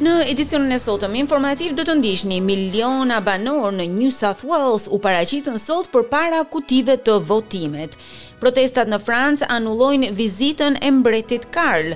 Në 0.00 0.12
edicionin 0.32 0.72
e 0.72 0.78
sotëm 0.80 1.12
informativ 1.20 1.74
do 1.76 1.82
të 1.84 1.92
ndiqni 1.98 2.38
miliona 2.40 3.18
banor 3.24 3.66
në 3.76 3.84
New 3.98 4.12
South 4.16 4.46
Wales 4.48 4.86
u 4.88 4.96
paraqitën 5.04 5.58
sot 5.60 5.90
për 5.92 6.06
para 6.08 6.38
kutive 6.54 6.94
të 7.08 7.18
votimet. 7.28 7.98
Protestat 8.40 8.88
në 8.88 8.96
Francë 9.04 9.48
anullojnë 9.56 10.08
vizitën 10.16 10.78
e 10.80 10.92
mbretit 10.96 11.44
Karl 11.52 11.90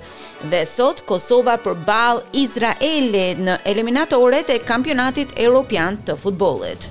dhe 0.52 0.60
sot 0.68 1.00
Kosova 1.08 1.54
për 1.64 1.78
balë 1.88 2.26
Izraeli 2.44 3.24
në 3.40 3.56
eliminatorët 3.72 4.52
e 4.52 4.58
kampionatit 4.72 5.32
Europian 5.46 5.96
të 6.04 6.18
futbolit. 6.26 6.90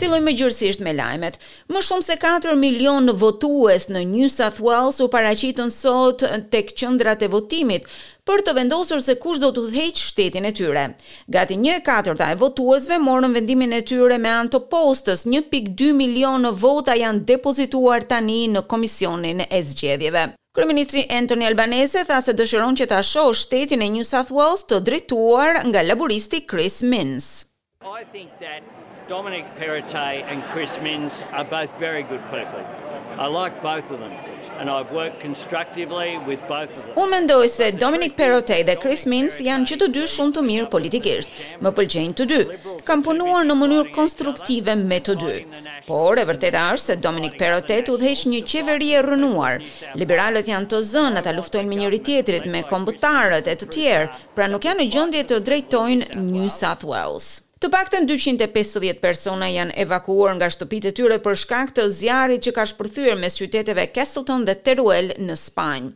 Filloj 0.00 0.22
me 0.24 0.32
gjërësisht 0.32 0.80
me 0.84 0.94
lajmet. 0.96 1.34
Më 1.68 1.80
shumë 1.84 2.04
se 2.06 2.14
4 2.22 2.54
milion 2.56 3.10
votues 3.20 3.84
në 3.92 4.00
New 4.08 4.28
South 4.32 4.60
Wales 4.64 4.96
u 5.04 5.08
paracitën 5.12 5.68
sot 5.74 6.22
tek 6.54 6.70
qëndrat 6.80 7.20
e 7.20 7.28
votimit 7.28 7.84
për 8.30 8.40
të 8.46 8.54
vendosur 8.56 9.02
se 9.04 9.18
kush 9.20 9.40
do 9.42 9.50
të 9.52 9.64
dhejq 9.74 10.00
shtetin 10.06 10.46
e 10.48 10.52
tyre. 10.56 10.84
Gati 11.36 11.58
një 11.60 11.74
e 11.76 11.82
katërta 11.90 12.30
e 12.32 12.38
votuesve 12.40 12.96
morën 13.04 13.36
vendimin 13.36 13.74
e 13.76 13.82
tyre 13.90 14.16
me 14.24 14.32
anë 14.32 14.54
të 14.56 14.62
postës, 14.72 15.26
1.2 15.28 15.92
milion 16.00 16.40
në 16.46 16.54
vota 16.64 16.96
janë 16.96 17.26
depozituar 17.32 18.08
tani 18.14 18.40
në 18.56 18.64
komisionin 18.72 19.44
e 19.44 19.60
zgjedhjeve. 19.68 20.26
Kryeministri 20.56 21.04
Anthony 21.14 21.44
Albanese 21.50 22.06
tha 22.08 22.22
se 22.24 22.32
dëshiron 22.40 22.80
që 22.80 22.88
ta 22.90 23.04
shohë 23.06 23.36
shtetin 23.44 23.84
e 23.84 23.92
New 23.98 24.08
South 24.08 24.32
Wales 24.34 24.64
të 24.70 24.80
drejtuar 24.88 25.60
nga 25.68 25.84
laboristi 25.84 26.40
Chris 26.48 26.80
Minns. 26.82 27.30
I 27.88 28.04
think 28.04 28.28
that 28.40 28.60
Dominic 29.08 29.46
Perrottet 29.58 30.24
and 30.30 30.42
Chris 30.52 30.68
Minns 30.82 31.22
are 31.32 31.44
both 31.44 31.70
very 31.78 32.02
good 32.02 32.20
people. 32.30 32.60
I 33.18 33.24
like 33.26 33.62
both 33.62 33.90
of 33.90 34.00
them. 34.00 34.12
and 34.58 34.68
I've 34.68 34.92
worked 34.92 35.20
constructively 35.20 36.18
with 36.26 36.38
both 36.46 36.68
of 36.68 36.76
them. 36.84 36.94
Unë 36.96 37.08
mendoj 37.14 37.46
se 37.48 37.68
Dominic 37.84 38.12
Perrottet 38.18 38.66
dhe 38.68 38.74
Chris 38.82 39.06
Minns 39.12 39.38
janë 39.46 39.68
që 39.70 39.78
të 39.80 39.86
dy 39.94 40.02
shumë 40.12 40.34
të 40.36 40.42
mirë 40.50 40.66
politikisht. 40.74 41.38
Më 41.64 41.72
pëlqejnë 41.80 42.16
të 42.20 42.26
dy. 42.34 42.40
Kam 42.90 43.00
punuar 43.06 43.46
në 43.48 43.56
mënyrë 43.62 43.86
konstruktive 43.96 44.76
me 44.82 44.98
të 45.08 45.16
dy. 45.24 45.34
Por 45.88 46.20
e 46.20 46.26
vërteta 46.28 46.66
është 46.76 46.90
se 46.92 46.98
Dominic 47.08 47.38
Perrottet 47.40 47.88
udhëheq 47.96 48.26
një 48.34 48.42
qeveri 48.52 48.90
e 48.98 49.04
rrënuar. 49.08 49.60
Liberalët 50.04 50.52
janë 50.52 50.70
të 50.74 50.82
zënë, 50.94 51.22
ata 51.22 51.32
luftojnë 51.40 51.70
me 51.72 51.80
njëri 51.84 52.02
tjetrit 52.10 52.46
me 52.56 52.60
kombëtarët 52.76 53.48
e 53.48 53.56
të 53.62 53.70
tjerë, 53.78 54.12
pra 54.36 54.50
nuk 54.52 54.68
janë 54.68 54.82
në 54.84 54.90
gjendje 54.98 55.24
të 55.30 55.40
drejtojnë 55.48 56.26
New 56.28 56.52
South 56.62 56.84
Wales. 56.84 57.32
Të 57.60 57.68
paktën 57.68 58.06
250 58.08 59.00
persona 59.02 59.44
janë 59.52 59.74
evakuuar 59.82 60.30
nga 60.38 60.46
shtëpitë 60.54 60.88
e 60.88 60.92
tyre 60.96 61.18
për 61.26 61.36
shkak 61.42 61.74
të 61.76 61.84
zjarrit 61.92 62.46
që 62.46 62.54
ka 62.56 62.64
shpërthyer 62.70 63.18
mes 63.20 63.36
qyteteve 63.36 63.84
Castleton 63.98 64.46
dhe 64.48 64.54
Teruel 64.64 65.10
në 65.26 65.36
Spanjë. 65.36 65.90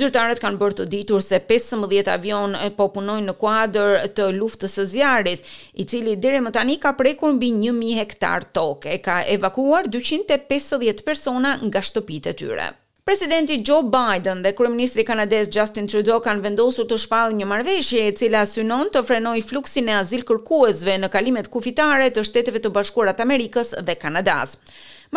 Zyrtarët 0.00 0.42
kanë 0.42 0.58
bërë 0.64 0.78
të 0.80 0.88
ditur 0.96 1.22
se 1.22 1.38
15 1.52 2.10
avion 2.16 2.58
po 2.80 2.88
punojnë 2.96 3.28
në 3.30 3.36
kuadër 3.44 3.98
të 4.18 4.26
luftës 4.40 4.74
së 4.80 4.88
zjarrit, 4.96 5.46
i 5.78 5.86
cili 5.86 6.16
deri 6.18 6.42
më 6.48 6.54
tani 6.58 6.80
ka 6.82 6.96
prekur 6.98 7.38
mbi 7.38 7.54
1000 7.62 7.94
hektar 8.02 8.50
tokë 8.58 8.96
e 8.98 9.02
ka 9.06 9.20
evakuuar 9.38 9.86
250 9.94 11.06
persona 11.12 11.54
nga 11.62 11.88
shtëpitë 11.92 12.34
e 12.34 12.40
tyre. 12.42 12.72
Presidenti 13.04 13.60
Joe 13.64 13.82
Biden 13.84 14.40
dhe 14.42 14.54
kryeministri 14.56 15.02
kanadez 15.04 15.50
Justin 15.54 15.84
Trudeau 15.90 16.22
kanë 16.24 16.40
vendosur 16.46 16.86
të 16.88 16.96
shpallin 17.02 17.42
një 17.42 17.48
marrëveshje 17.50 18.04
e 18.06 18.14
cila 18.20 18.40
synon 18.48 18.88
të 18.94 19.02
frenojë 19.10 19.42
fluksin 19.50 19.90
e 19.92 19.96
azilkërkuesve 19.98 20.94
në 21.02 21.10
kalimet 21.16 21.50
kufitare 21.56 22.06
të 22.16 22.24
Shteteve 22.30 22.62
të 22.64 22.72
Bashkuara 22.78 23.12
të 23.18 23.26
Amerikës 23.26 23.74
dhe 23.90 23.98
Kanadas. 24.06 24.56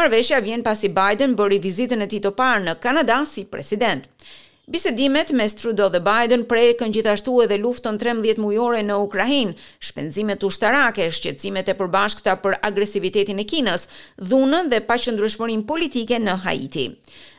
Marrëveshja 0.02 0.42
vjen 0.50 0.66
pasi 0.68 0.92
Biden 1.00 1.38
bëri 1.40 1.62
vizitën 1.70 2.03
e 2.03 2.09
tij 2.12 2.26
të 2.28 2.34
parë 2.42 2.66
në 2.68 2.76
Kanada 2.84 3.22
si 3.38 3.46
president. 3.56 4.12
Bisedimet 4.69 5.31
mes 5.31 5.53
Trudeau 5.55 5.88
dhe 5.91 6.01
Biden 6.03 6.41
prekën 6.50 6.91
gjithashtu 6.91 7.38
edhe 7.45 7.55
luftën 7.63 7.95
13 8.01 8.39
mujore 8.44 8.81
në 8.83 8.95
Ukrajin, 9.00 9.53
shpenzimet 9.88 10.41
ushtarake, 10.44 11.05
shqecimet 11.17 11.72
e 11.72 11.75
përbashkëta 11.79 12.33
për 12.44 12.57
agresivitetin 12.69 13.39
e 13.39 13.45
Kinës, 13.47 13.85
dhunën 14.19 14.67
dhe 14.73 14.81
pashëndryshmërin 14.89 15.61
politike 15.69 16.19
në 16.19 16.33
Haiti. 16.44 16.83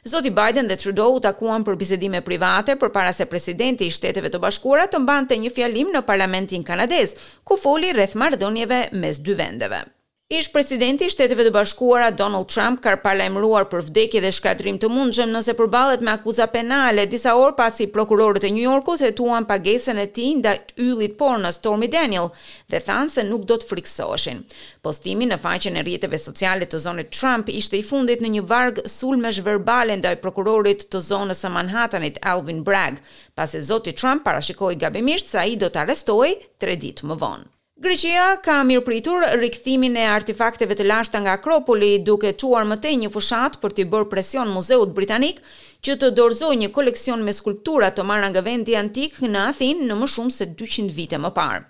Zoti 0.09 0.33
Biden 0.41 0.73
dhe 0.73 0.81
Trudeau 0.81 1.19
u 1.19 1.23
takuan 1.29 1.69
për 1.69 1.77
bisedime 1.85 2.25
private 2.31 2.79
për 2.81 2.95
para 2.97 3.13
se 3.13 3.29
presidenti 3.29 3.85
i 3.85 3.93
shteteve 3.99 4.33
të 4.33 4.41
bashkuara 4.49 4.89
të 4.95 5.03
mbante 5.05 5.37
një 5.45 5.53
fjalim 5.59 5.93
në 5.93 6.05
parlamentin 6.09 6.65
kanadez, 6.65 7.13
ku 7.45 7.61
foli 7.61 7.93
rreth 7.93 8.17
mardhënjeve 8.25 8.83
mes 9.05 9.21
dy 9.29 9.37
vendeve. 9.45 9.85
Ish 10.31 10.53
presidenti 10.53 11.07
i 11.09 11.11
Shteteve 11.13 11.47
të 11.47 11.51
Bashkuara 11.55 12.11
Donald 12.13 12.51
Trump 12.53 12.83
ka 12.85 12.93
paralajmëruar 13.01 13.65
për 13.71 13.85
vdekje 13.87 14.21
dhe 14.21 14.33
shkatrim 14.39 14.77
të 14.83 14.91
mundshëm 14.93 15.31
nëse 15.33 15.55
përballet 15.57 16.03
me 16.05 16.11
akuza 16.13 16.45
penale. 16.57 17.07
Disa 17.15 17.33
orë 17.41 17.55
pasi 17.57 17.87
prokurorët 17.95 18.45
e 18.45 18.51
New 18.53 18.67
Yorkut 18.67 19.01
hetuan 19.01 19.47
pagesën 19.49 20.03
e 20.05 20.05
tij 20.19 20.35
ndaj 20.43 20.59
yllit 20.85 21.15
pornës 21.23 21.57
Stormy 21.63 21.89
Daniel 21.97 22.29
dhe 22.69 22.83
than 22.91 23.09
se 23.15 23.25
nuk 23.31 23.47
do 23.49 23.57
të 23.63 23.71
friksoheshin. 23.73 24.43
Postimi 24.85 25.31
në 25.33 25.41
faqen 25.47 25.81
e 25.81 25.87
rrjeteve 25.89 26.21
sociale 26.27 26.69
të 26.69 26.83
zonës 26.87 27.09
Trump 27.17 27.49
ishte 27.49 27.81
i 27.81 27.87
fundit 27.93 28.21
në 28.27 28.35
një 28.37 28.45
varg 28.53 28.83
sulmesh 29.01 29.41
verbale 29.51 29.97
ndaj 30.05 30.17
prokurorit 30.27 30.85
të 30.93 31.05
zonës 31.11 31.41
së 31.47 31.55
Manhattanit 31.57 32.21
Alvin 32.35 32.61
Bragg, 32.69 33.01
pasi 33.35 33.65
zoti 33.73 33.97
Trump 33.97 34.29
parashikoi 34.29 34.77
gabimisht 34.85 35.33
se 35.33 35.41
ai 35.47 35.55
do 35.65 35.73
të 35.73 35.87
arrestohej 35.87 36.37
3 36.69 36.83
ditë 36.87 37.09
më 37.15 37.25
vonë. 37.25 37.55
Greqia 37.81 38.23
ka 38.43 38.57
mirëpritur 38.69 39.21
rikthimin 39.41 39.95
e 40.03 40.07
artefakteve 40.17 40.75
të 40.81 40.87
lashta 40.91 41.21
nga 41.23 41.37
Akropoli 41.39 41.91
duke 42.09 42.33
çuar 42.43 42.67
më 42.73 42.77
tej 42.87 42.97
një 43.05 43.11
fushat 43.17 43.61
për 43.65 43.77
të 43.79 43.87
bërë 43.95 44.09
presion 44.15 44.51
Muzeut 44.57 44.97
Britanik 44.99 45.39
që 45.87 45.97
të 46.01 46.11
dorëzojë 46.19 46.59
një 46.65 46.73
koleksion 46.81 47.23
me 47.29 47.37
skulptura 47.43 47.93
të 47.95 48.09
marra 48.11 48.33
nga 48.35 48.43
vendi 48.51 48.75
antik 48.83 49.23
në 49.23 49.47
Athin 49.55 49.87
në 49.91 50.01
më 50.03 50.11
shumë 50.17 50.37
se 50.41 50.51
200 50.65 50.91
vite 51.03 51.23
më 51.27 51.31
parë. 51.39 51.65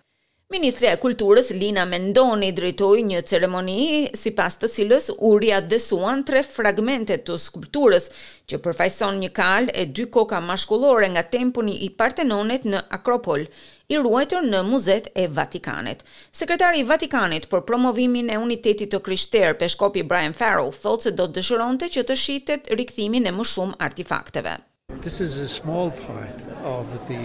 Ministre 0.51 0.89
e 0.93 0.97
Kulturës 0.97 1.51
Lina 1.53 1.83
Mendoni 1.85 2.55
drejtoi 2.57 3.03
një 3.05 3.19
ceremoni 3.29 3.81
sipas 4.17 4.55
të 4.57 4.71
cilës 4.73 5.09
u 5.21 5.35
riadhësuan 5.43 6.23
tre 6.31 6.41
fragmente 6.41 7.19
të 7.29 7.37
skulpturës 7.43 8.07
që 8.49 8.57
përfaqëson 8.67 9.19
një 9.27 9.31
kal 9.37 9.69
e 9.69 9.85
dy 9.99 10.07
koka 10.17 10.39
maskullore 10.41 11.11
nga 11.13 11.25
tempuni 11.35 11.75
i 11.85 11.91
Partenonit 12.01 12.65
në 12.65 12.81
Akropol, 12.99 13.45
i 13.93 14.01
ruajtur 14.01 14.49
në 14.49 14.63
Muzet 14.71 15.11
e 15.21 15.27
Vatikanit. 15.29 16.01
Sekretari 16.41 16.81
i 16.81 16.89
Vatikanit 16.95 17.45
për 17.53 17.67
promovimin 17.69 18.33
e 18.33 18.41
unitetit 18.41 18.95
të 18.97 19.03
krishterë, 19.05 19.53
peshkopi 19.61 20.01
Brian 20.13 20.33
Farrell, 20.41 20.73
thotë 20.79 21.11
se 21.11 21.15
do 21.21 21.29
të 21.29 21.43
dëshironte 21.43 21.93
që 21.99 22.07
të 22.09 22.17
shitet 22.25 22.73
rikthimin 22.81 23.29
e 23.29 23.37
më 23.41 23.49
shumë 23.53 23.77
artefakteve. 23.91 24.57
This 25.05 25.21
is 25.21 25.37
a 25.37 25.47
small 25.61 25.93
part 26.07 26.49
of 26.65 26.89
the 27.13 27.25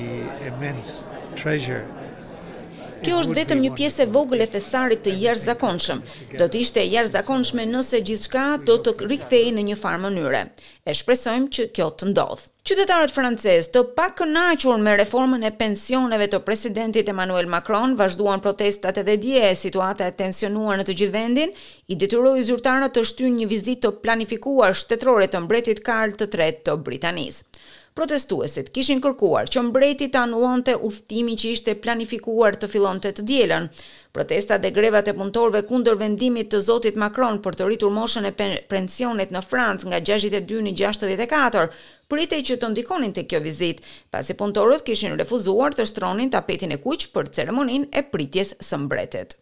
immense 0.51 1.05
treasure 1.39 1.85
Kjo 3.03 3.17
është 3.19 3.33
vetëm 3.35 3.59
një 3.65 3.69
pjesë 3.75 4.05
e 4.05 4.11
vogël 4.15 4.43
e 4.45 4.45
thesarit 4.47 5.01
të 5.03 5.11
jashtëzakonshëm. 5.19 6.03
Do 6.39 6.45
të 6.47 6.59
ishte 6.63 6.85
jashtëzakonshme 6.87 7.65
nëse 7.67 7.99
gjithçka 8.07 8.43
do 8.63 8.77
të 8.85 8.93
rikthehej 9.09 9.51
në 9.57 9.65
një 9.69 9.75
farë 9.81 9.99
mënyre. 10.05 10.39
E 10.87 10.95
shpresojmë 10.95 11.49
që 11.57 11.65
kjo 11.75 11.89
të 11.99 12.09
ndodhë. 12.13 12.45
Qytetarët 12.69 13.11
francezë, 13.11 13.73
të 13.75 13.83
pakënaqur 13.97 14.79
me 14.85 14.95
reformën 15.01 15.43
e 15.43 15.51
pensioneve 15.59 16.29
të 16.31 16.39
presidentit 16.47 17.11
Emmanuel 17.11 17.51
Macron, 17.51 17.97
vazhduan 17.99 18.39
protestat 18.45 19.01
edhe 19.03 19.17
dje, 19.19 19.51
situata 19.65 20.07
e 20.07 20.15
tensionuar 20.23 20.79
në 20.79 20.87
të 20.87 20.95
gjithë 21.01 21.17
vendin, 21.17 21.51
i 21.91 21.99
detyroi 21.99 22.47
zyrtarët 22.47 22.95
të 22.95 23.03
shtyjnë 23.11 23.39
një 23.41 23.51
vizitë 23.51 23.87
të 23.89 23.95
planifikuar 24.05 24.79
shtetërore 24.79 25.27
të 25.35 25.43
mbretit 25.43 25.83
Karl 25.89 26.15
III 26.23 26.51
të 26.63 26.79
Britanisë 26.87 27.43
protestuesit 27.97 28.69
kishin 28.73 29.01
kërkuar 29.03 29.49
që 29.53 29.61
mbreti 29.69 30.07
të 30.11 30.17
anullonte 30.25 30.73
udhtimin 30.87 31.37
që 31.39 31.51
ishte 31.53 31.75
planifikuar 31.83 32.57
të 32.57 32.69
fillonte 32.71 33.11
të 33.15 33.25
dielën. 33.29 33.67
Protestat 34.15 34.63
dhe 34.63 34.71
grevat 34.73 35.09
e 35.11 35.15
punëtorëve 35.17 35.61
kundër 35.69 35.99
vendimit 36.01 36.49
të 36.53 36.61
Zotit 36.67 36.97
Macron 37.03 37.37
për 37.45 37.57
të 37.59 37.67
rritur 37.69 37.93
moshën 37.93 38.25
e 38.29 38.33
pensionit 38.73 39.33
në 39.33 39.43
Francë 39.45 39.91
nga 39.91 40.01
62 40.11 40.63
në 40.67 40.73
64 40.81 41.69
pritej 42.13 42.41
që 42.49 42.59
të 42.63 42.71
ndikonin 42.73 43.13
të 43.13 43.25
kjo 43.29 43.39
vizit, 43.45 43.79
pasi 44.13 44.35
punëtorët 44.41 44.85
kishin 44.89 45.17
refuzuar 45.21 45.73
të 45.77 45.85
shtronin 45.91 46.33
tapetin 46.33 46.73
e 46.75 46.81
kuq 46.83 47.05
për 47.13 47.29
ceremonin 47.39 47.85
e 47.93 48.05
pritjes 48.13 48.57
së 48.61 48.83
mbretit. 48.85 49.37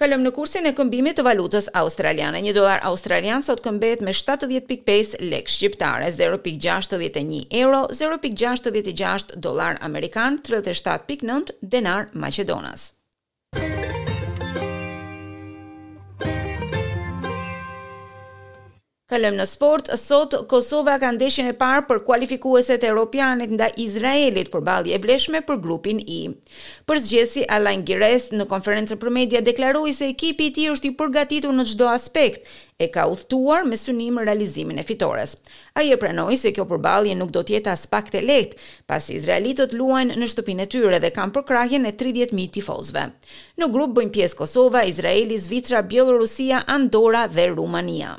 Kalëm 0.00 0.22
në 0.26 0.30
kursin 0.36 0.66
e 0.68 0.72
këmbimit 0.78 1.18
të 1.20 1.22
valutës 1.26 1.68
australiane. 1.80 2.40
Një 2.46 2.54
dolar 2.56 2.80
australian 2.90 3.44
sot 3.46 3.60
këmbet 3.66 4.02
me 4.08 4.14
70.5 4.20 5.14
lek 5.34 5.52
shqiptare, 5.54 6.10
0.61 6.18 7.44
euro, 7.60 7.84
0.66 8.00 9.36
dolar 9.48 9.78
amerikan, 9.90 10.40
37.9 10.50 11.54
denar 11.76 12.08
Macedonas. 12.12 12.90
Kalëm 19.04 19.34
në 19.36 19.44
sport, 19.44 19.90
sot 20.00 20.32
Kosova 20.48 20.94
ka 21.02 21.10
ndeshjen 21.12 21.50
e 21.50 21.52
par 21.60 21.82
për 21.84 21.98
kualifikueset 22.06 22.86
e 22.86 22.88
Europianit 22.88 23.50
nda 23.52 23.66
Izraelit 23.82 24.48
për 24.48 24.62
balje 24.64 24.94
e 24.96 25.00
bleshme 25.02 25.42
për 25.44 25.58
grupin 25.60 25.98
i. 26.00 26.22
Për 26.88 27.00
zgjesi, 27.04 27.42
Alain 27.52 27.82
Gires 27.84 28.30
në 28.32 28.46
konferencën 28.48 28.96
për 29.02 29.12
media 29.12 29.42
deklaroi 29.44 29.92
se 29.92 30.06
ekipi 30.14 30.46
ti 30.56 30.64
është 30.72 30.88
i 30.88 30.94
përgatitu 31.02 31.52
në 31.52 31.66
gjdo 31.74 31.90
aspekt, 31.92 32.48
e 32.80 32.88
ka 32.94 33.04
uthtuar 33.12 33.68
me 33.68 33.76
sunim 33.76 34.16
realizimin 34.24 34.80
e 34.80 34.84
fitores. 34.88 35.36
A 35.76 35.84
je 35.84 35.98
prenoj 36.00 36.38
se 36.40 36.54
kjo 36.56 36.64
përbalje 36.72 37.12
nuk 37.20 37.34
do 37.36 37.42
tjeta 37.44 37.74
as 37.76 37.84
pak 37.86 38.08
të 38.08 38.22
lekt, 38.24 38.56
pas 38.88 39.10
Izraelitot 39.12 39.76
luajnë 39.76 40.16
në 40.16 40.30
shtëpin 40.32 40.64
e 40.64 40.68
tyre 40.72 41.02
dhe 41.04 41.10
kam 41.12 41.34
përkrahjen 41.36 41.84
e 41.84 41.92
30.000 42.00 42.48
tifozve. 42.56 43.04
Në 43.60 43.68
grup 43.68 43.98
bëjmë 44.00 44.16
pjesë 44.16 44.40
Kosova, 44.40 44.86
Izraeli, 44.88 45.36
Zvitra, 45.36 45.84
Bielorusia, 45.84 46.64
Andora 46.66 47.26
dhe 47.28 47.50
Rumania. 47.52 48.14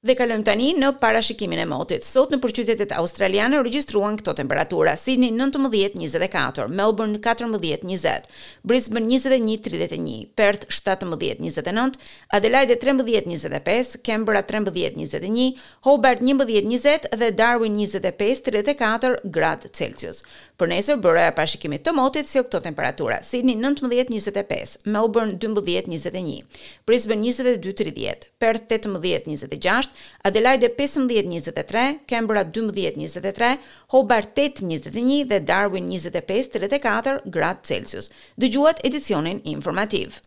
Dhe 0.00 0.14
kalojm 0.16 0.40
tani 0.48 0.70
në 0.80 0.94
parashikimin 0.96 1.60
e 1.60 1.64
motit. 1.68 2.06
Sot 2.08 2.30
në 2.32 2.38
qytetet 2.40 2.94
australiane 2.96 3.58
regjistruan 3.60 4.14
këto 4.16 4.32
temperatura: 4.38 4.94
Sydney 4.96 5.28
19-24, 5.36 6.64
Melbourne 6.72 7.18
14-20, 7.20 8.24
Brisbane 8.64 9.10
21-31, 9.18 10.24
Perth 10.40 10.64
17-29, 10.72 11.98
Adelaide 12.32 12.78
13-25, 12.80 13.98
Canberra 14.08 14.40
13-21, 14.42 15.58
Hobart 15.84 16.24
11-20 16.24 17.10
dhe 17.20 17.28
Darwin 17.36 17.76
25-34 17.82 19.18
gradë 19.36 19.72
Celsius. 19.76 20.22
Për 20.60 20.72
nesër 20.72 20.96
bëra 21.00 21.28
parashikimin 21.36 21.84
e 21.84 21.94
motit 22.00 22.24
si 22.32 22.40
këto 22.40 22.62
temperatura: 22.64 23.20
Sydney 23.20 23.60
19-25, 23.60 24.78
Melbourne 24.96 25.36
12-21, 25.36 26.40
Brisbane 26.88 27.20
22-30, 27.28 28.30
Perth 28.40 28.72
18-26. 28.80 29.89
Adelaide 30.22 30.74
15-23, 30.74 32.00
Kembra 32.06 32.44
12-23, 32.44 33.58
Hobart 33.88 34.32
8-21 34.36 35.24
dhe 35.26 35.40
Darwin 35.46 35.86
25-34 35.88 37.30
grad 37.30 37.64
Celsius. 37.64 38.10
Dëgjuat 38.36 38.84
edicionin 38.84 39.40
informativ. 39.44 40.20